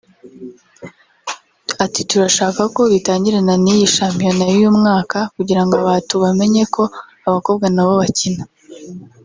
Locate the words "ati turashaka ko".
1.85-2.81